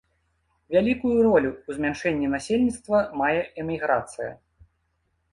[0.75, 4.31] Вялікую ролю ў змяншэнні насельніцтва мае эміграцыя.